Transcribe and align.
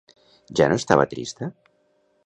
Ja 0.59 0.69
no 0.71 0.79
estava 0.81 1.07
trista? 1.13 1.51